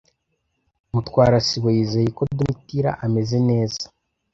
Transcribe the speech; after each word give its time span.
Mutwara 0.93 1.37
sibo 1.47 1.69
yizeye 1.75 2.09
ko 2.17 2.23
Domitira 2.37 2.89
ameze 3.05 3.37
neza. 3.49 3.83